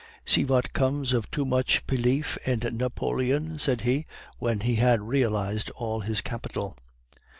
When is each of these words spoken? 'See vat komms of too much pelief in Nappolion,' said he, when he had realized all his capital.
'See 0.25 0.41
vat 0.41 0.73
komms 0.73 1.13
of 1.13 1.29
too 1.29 1.45
much 1.45 1.85
pelief 1.85 2.35
in 2.43 2.59
Nappolion,' 2.61 3.59
said 3.59 3.81
he, 3.81 4.07
when 4.39 4.61
he 4.61 4.77
had 4.77 4.99
realized 4.99 5.69
all 5.75 5.99
his 5.99 6.21
capital. 6.21 6.75